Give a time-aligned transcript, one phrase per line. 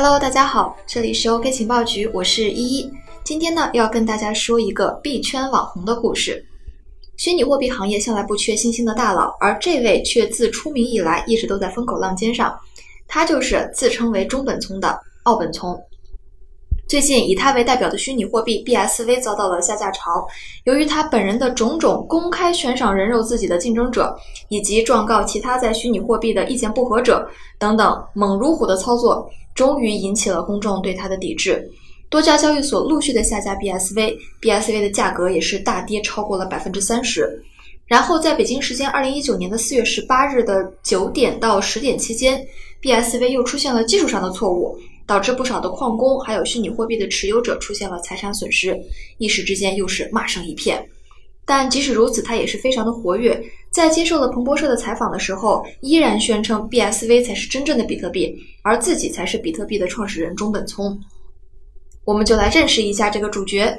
[0.00, 2.88] Hello，大家好，这里是 OK 情报局，我是依依。
[3.24, 6.46] 今天呢，要跟大家说一个币圈网红的故事。
[7.16, 12.56] 虚拟货币行业向来不缺新兴的大佬，而这位却自出名以来一直都在风口浪尖上。
[13.08, 15.76] 他就是自称为中本聪的奥本聪。
[16.88, 20.26] 最近，以他为代表的虚拟货币 BSV 遭到了下架潮。
[20.64, 29.30] 由于他本人的种种公开悬赏人肉自己的竞争者，以及状告其他在虚拟货币的意见不合者等等猛如虎的操作。
[29.54, 31.68] 终于引起了公众对他的抵制，
[32.08, 37.28] 多家交易所陆续的下架 BSV，BSV 的价格也是大跌超过了百分之三十。
[37.86, 42.42] 然后在北京时间二零一九年的四月十八日的九点到十点期间
[42.80, 48.78] ，BSV 又出现了技术上的错误，导致不少的矿工还有虚拟货币的持有者出现了财产损失，
[49.16, 50.86] 一时之间又是骂声一片。
[51.46, 53.42] 但即使如此，他也是非常的活跃。
[53.70, 61.00] 在接受了彭博社的采访的时候，依然宣称 BSV 才是真正的比特币，而自己才是比特币的创始人中本聪。
[62.04, 63.78] 我们就来认识一下这个主角。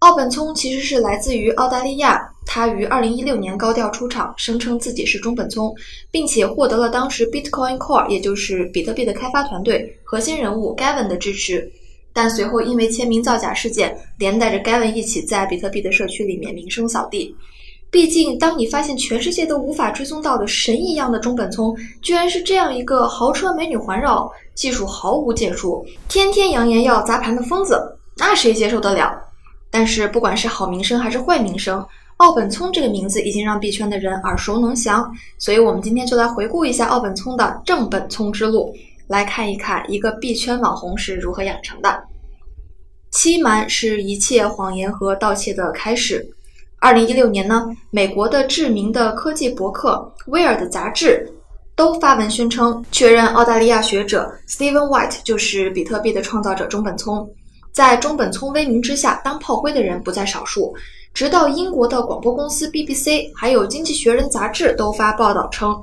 [0.00, 2.20] 奥本聪其实是来自于澳大利亚，
[2.56, 5.74] 他于2016年高调出场，声称自己是中本聪，
[6.10, 11.70] 并且获得了当时 Bitcoin Core，也就是比特币的开发团队核心人物 Gavin 的支持。
[12.14, 17.36] 但随后因为签名造假事件，连带着 Gavin 一起在比特币的社区里面名声扫地。
[17.90, 27.78] 毕竟，当你发现全世界都无法追踪到的神一样的中本聪，居然是这样一个豪车美女环绕、技术毫无建树、天天扬言要砸盘的疯子，
[28.16, 29.14] 那谁接受得了？
[29.70, 31.86] 但是，不管是好名声还是坏名声，
[32.18, 35.10] 奥本聪这个名字已经让币圈的人耳熟能详。
[35.38, 38.74] 所以，我们今天就来回顾一下奥本聪的正本聪之路，
[39.06, 42.02] 来看一看一个币圈网红是如何养成的。
[43.10, 46.26] 欺瞒是一切谎言和盗窃的开始。
[46.78, 51.26] 二零一六年呢，美国的知名的科技博客《威尔》的杂志
[51.74, 57.28] 都发文宣称，确认澳大利亚学者 Stephen White 就是比特币的创造者中本聪。
[57.76, 60.74] 在中本聪威名之下，当炮灰的人不在少数。
[61.12, 65.78] 直到英国的广播公司 BBC，还有《经济学人》杂志都发报道称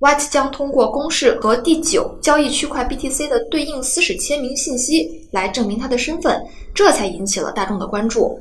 [0.00, 6.44] ，White 将通过公示和第九交易区块 BTC 的对应私史签名信息来证明他的身份，
[6.74, 8.36] 这才引起了大众的关注。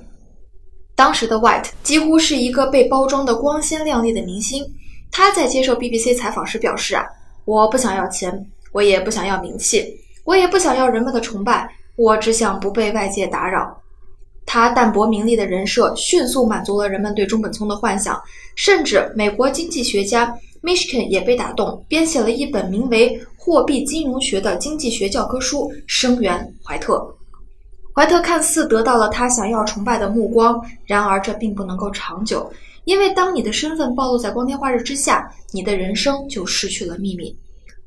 [0.96, 4.66] 当时的 White 几乎是一个被包装的光鲜亮丽的明星。
[5.12, 7.06] 他在接受 BBC 采访时表示：“啊，
[7.46, 9.86] 我不想要钱，我也不想要名气，
[10.24, 13.78] 我也不想要人们的崇拜，我只想不被外界打扰。”
[14.50, 18.18] 他淡泊名利的人设迅速满足了人们对中本聪的幻想，
[18.56, 27.06] 甚至美国经济学家 Mishkin 也被打动，编写了一本名为《货币金融学》的经济学教科书，声援怀特。
[27.94, 32.50] 怀特看似得到了他想要崇拜的目光，然而这并不能够长久，
[32.86, 37.36] 因为当你的身份暴露在光天化日之下，你的人生就失去了秘密。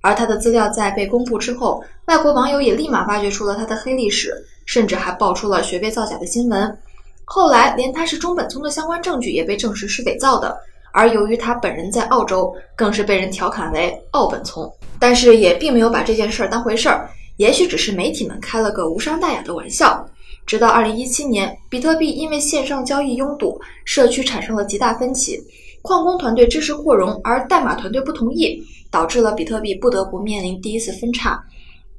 [0.00, 4.34] 而他的资料在被公布之后，外国网友也立马挖掘出了他的黑历史，
[4.65, 6.78] 甚至还爆出了学被造假的新闻。
[7.25, 10.59] 后来，连他是中本聪的相关证据也被证实是伪造的。
[10.93, 14.69] 而由于他本人在澳洲，更是被人调侃为“奥本聪”，
[14.99, 17.09] 但是也并没有把这件事儿当回事儿。
[17.37, 20.05] 也许只是媒体们开了个无伤大雅的玩笑。
[20.47, 25.41] 直到二零一七年，比特币因为线上交易拥堵，社区产生了极大分歧，
[25.82, 31.42] 矿工团队支持扩容，而代码团队不同意，导致了比特币不得不面临第一次分叉。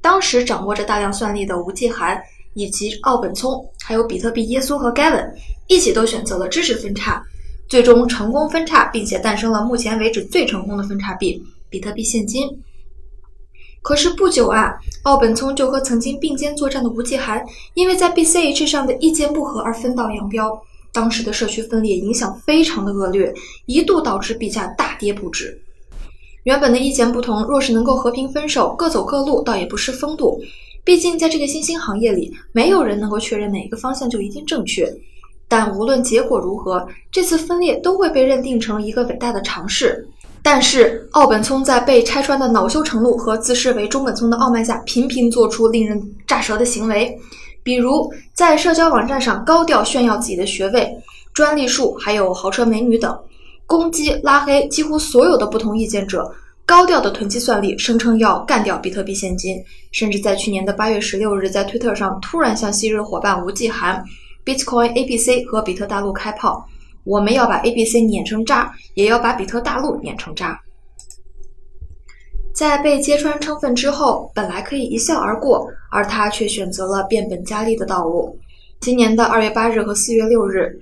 [0.00, 2.20] 当时掌握着大量算力的吴继涵
[2.54, 5.30] 以及奥本聪，还有比特币耶稣和 Gavin
[5.68, 7.22] 一起都选择了支持分叉，
[7.68, 12.48] 最终成功分叉，并且诞生了目前为止最成功的分叉币——比特币现金。
[13.80, 17.44] 可是不久啊，奥本聪就和曾经并肩作战的吴继涵，
[17.74, 20.60] 因为在 BCH 上的意见不合而分道扬镳。
[20.92, 23.32] 当时的社区分裂影响非常的恶劣，
[23.66, 25.58] 一度导致币价大跌不止。
[26.44, 30.40] 原本的意见不同，若是能够和平分手，各走各路，倒也不失风度。
[30.84, 34.92] 毕竟在这个新兴行业里，没有人能够确认哪个方向就一定正确。
[35.46, 40.08] 但无论结果如何，这次分裂都会被认定成一个伟大的尝试。
[40.42, 47.16] 但是奥本聪在被拆穿的恼羞成怒和自视为中本聪的傲慢下，频频做出令人炸舌的行为，
[47.62, 50.90] 比如在社交网站上高调炫耀自己的学位、
[51.32, 53.16] 专利数，还有豪车美女等，
[53.66, 56.30] 攻击拉黑几乎所有的不同意见者，
[56.66, 59.56] 高调的囤积算力，声称要干掉比特币现金，
[59.92, 64.04] 甚至在去年的八月十六日，在推特上突然向昔日伙伴吴继涵、
[64.44, 66.66] Bitcoin A B C 和比特大陆开炮。
[67.04, 70.60] 我们要把 A、B、C 碾成渣，也要把比特大陆碾成渣。
[72.62, 78.38] 在被揭穿称分之后，本来可以一笑而过，而他却选择了变本加厉的道路。
[78.80, 80.72] 今年的二月八日和四月六日，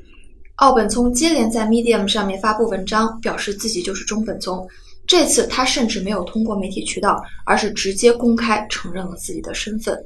[0.57, 4.69] 奥本聪接连在 Medium 上面发布文章，表示自己就是中本聪，
[5.07, 9.99] 这次他甚至没有通过媒体渠道，而是直接公开承认了自己的身份。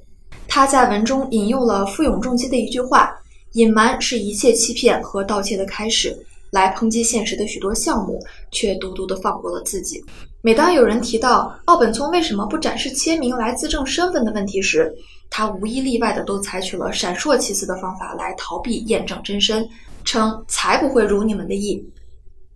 [0.47, 3.13] 他在文中引用了富永重击的一句话
[3.55, 6.17] ：“隐瞒是一切欺骗和盗窃的开始。”
[6.53, 10.01] 来抨击现实的许多项目，却独独的放过了自己。
[10.45, 14.95] 每当有人提到奥本聪为什么不展示签名来自证身份的问题时，
[15.31, 19.67] 他无一例外的都采取了闪烁其词的方法来逃避验证真身，
[20.05, 21.83] 称才不会如你们的意。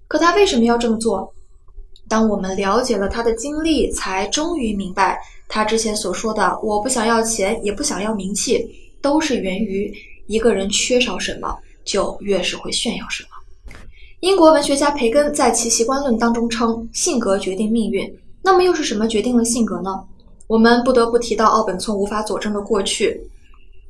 [0.07, 1.33] 可他为什么要这么做？
[2.11, 5.19] 当我们了解了他的经历，才终于明白，
[5.49, 8.69] 他之前所说的“我不想要钱，也不想要名气”，
[9.01, 9.91] 都是源于
[10.27, 11.57] 一个人缺少什么，
[11.87, 13.31] 就越是会炫耀什么。
[14.21, 18.13] 英国文学家培根在其习惯论当中称，性格决定命运。
[18.43, 19.91] 那么又是什么决定了性格呢？
[20.49, 23.21] 我们不得不提到奥本聪无法佐证的过去。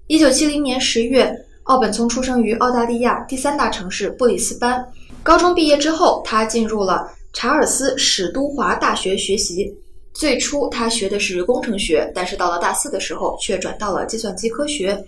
[0.07, 4.87] 一九七零年十月，奥本聪出生于澳大利亚第三大城市布里斯班。
[5.23, 9.75] 高中毕业之后，他进入了查尔斯史都华大学学习。
[10.13, 15.03] 最初他学的是工程学，但是到了大四的时候却转到了计算机科学。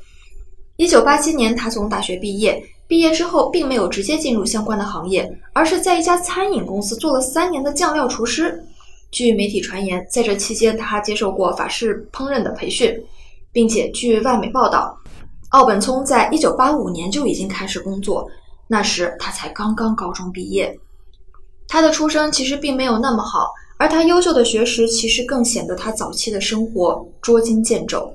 [0.80, 2.58] 一九八七年，他从大学毕业。
[2.88, 8.64] 毕业之后，并没有直接进入相关的行业，而是在一家餐饮公司做了三年的酱料厨师。
[9.10, 12.98] 据媒体传言，在这期间，他接受过法式烹饪的培训，
[13.52, 14.98] 并且据外媒报道，
[15.50, 18.26] 奥本聪在一九八五年就已经开始工作，
[18.66, 20.74] 那时他才刚刚高中毕业。
[21.68, 28.10] 他的出身其实并没有那么好，而他优秀的学识其实更显得他早期的生活捉襟见肘。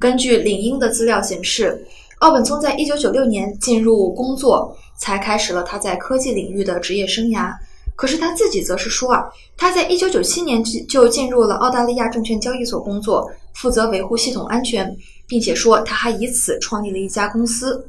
[0.00, 1.86] 根据领英的资料显示。
[2.20, 7.50] 奥本聪在一九九六年进入工作，才开始了他在科技领域的职业生涯。
[7.96, 9.24] 可是他自己则是说啊，
[9.56, 14.94] 他在一九九七年就进入了澳大利亚证券交易所工作，负责维护系统安全，
[15.26, 17.82] 并且说他还以此创立了一家公司。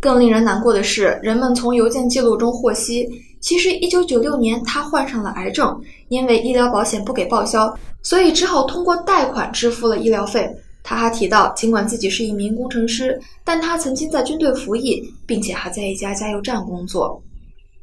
[0.00, 3.08] 更令人难过的是，人们从邮件记录中获悉，
[3.40, 10.52] 其实一九九六年他患上了癌症，因为医疗保险不给报销，所以只好通过贷款支付了医疗费。
[10.88, 17.20] 他还提到，尽管自己是一名工程师，但他曾经在军队服役，并且还在一家加油站工作。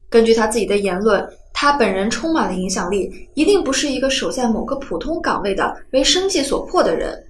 [0.09, 1.21] 根据他自己的言论，
[1.53, 7.21] 他本人充满了影响力，一定不是一个守在某个普通岗位的为生计所迫的人。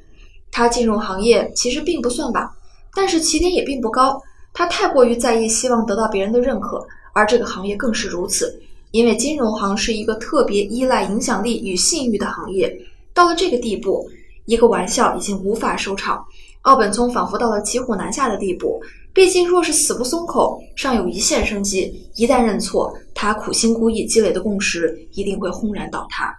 [0.51, 2.47] 他进入行业其实并不算晚，
[2.93, 4.21] 但是起点也并不高。
[4.53, 6.85] 他太过于在意，希望得到别人的认可，
[7.15, 8.61] 而这个行业更是如此，
[8.91, 12.71] 因为金融行是一个特别依赖影响力与信誉的行业。
[13.11, 14.07] 到了这个地步。
[14.45, 16.23] 一个玩笑已经无法收场，
[16.61, 18.81] 奥本聪仿佛到了骑虎难下的地步。
[19.13, 26.35] 毕竟，若是死不松口，尚有一线生机；一旦认错，他苦心孤诣积累的共识一定会轰然倒塌。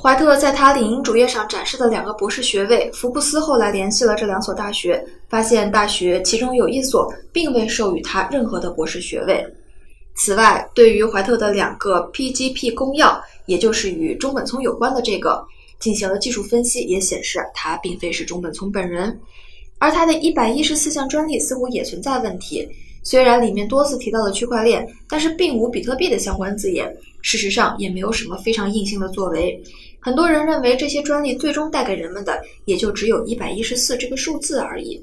[0.00, 9.46] 怀特在他领英主页上展示的两个博士学位，福布斯后来联系了这两所大学，发现大学其中有一所并未授予他任何的博士学位。
[10.14, 15.44] 此外，对于怀特的两个 PGP 公钥，也就是与中本聪有关的这个。
[15.84, 19.20] 进行了技术分析，也显示他并非是中本聪本人，
[19.78, 22.66] 而他的一百一十四项专利似乎也存在问题。
[23.02, 26.90] 虽然里面多次提到了区块链，但是并无比特币的相关字眼，
[27.20, 29.62] 事实上也没有什么非常硬性的作为。
[30.00, 34.98] 很多人认为这些专利最终带给人们的也就只有一百一十四这个数字而已。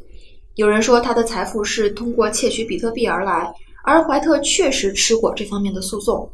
[0.55, 6.27] 有人说他的财富是通过窃取比特币而来，而怀特确实吃过这方面的诉讼。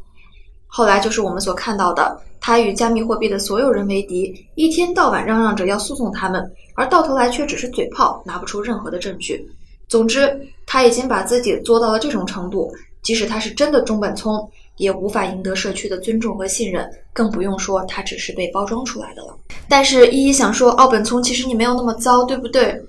[0.68, 2.20] 后来就是我们所看到的。
[2.40, 9.44] 他与加密货币的所有人为敌，一天到晚嚷嚷着要诉讼他们，而到头来却只是嘴炮，拿不出任何的证据。
[9.88, 19.36] 总之，他已经把自己做到了这种程度，即使他是真的中本聪，也无法赢得社区的尊重和信任，更不用说他只是被包装出来的了。
[19.68, 22.80] 但是，依依想说，奥本聪，其实你没有那么糟，对不对？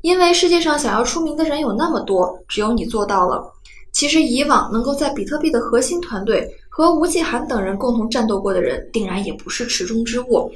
[0.00, 3.52] 因为世界上想要出名的人有那么多，只有你做到了。
[3.92, 6.48] 其实，以往能够在比特币的核心团队。
[6.70, 10.48] 和吴继涵等人共同战斗过的人，定然也不是池中之物。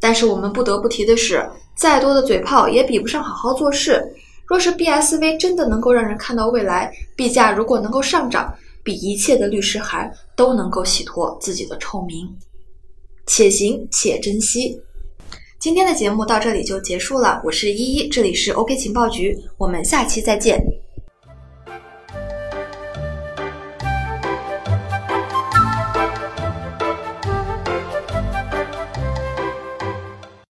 [0.00, 4.04] 但是我们不得不提的是，再多的嘴炮也比不上好好做事。
[4.44, 8.52] 若是 BSV 真的能够让人看到未来，币价如果能够上涨，
[8.82, 12.28] 比一切的律师函都能够洗脱自己的臭名。
[13.28, 14.80] 且行且珍惜。
[15.60, 20.58] 今天的节目到这里就结束了，我是依依，这里是 OK 情报局，我们下期再见。